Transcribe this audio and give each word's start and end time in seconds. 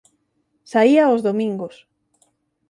Saía 0.71 1.11
os 1.15 1.21
domingos. 1.27 1.75